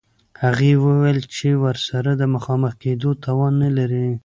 [0.43, 4.07] هغې وویل چې ورسره د مخامخ کېدو توان نلري